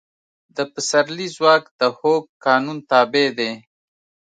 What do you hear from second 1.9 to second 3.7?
هوک قانون تابع دی.